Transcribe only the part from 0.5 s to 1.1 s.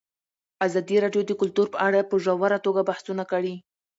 ازادي